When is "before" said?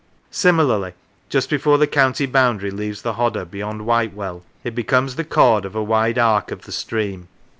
1.47-1.77